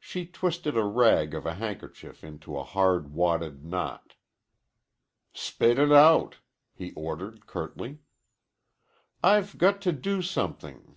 She 0.00 0.24
twisted 0.24 0.74
a 0.74 0.86
rag 0.86 1.34
of 1.34 1.44
a 1.44 1.52
handkerchief 1.56 2.24
into 2.24 2.56
a 2.56 2.64
hard 2.64 3.12
wadded 3.12 3.62
knot. 3.62 4.14
"Spit 5.34 5.78
it 5.78 5.92
out," 5.92 6.36
he 6.72 6.94
ordered 6.94 7.46
curtly. 7.46 7.98
"I've 9.22 9.58
got 9.58 9.82
to 9.82 9.92
do 9.92 10.22
something... 10.22 10.94